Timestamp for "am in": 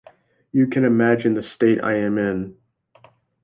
1.93-2.57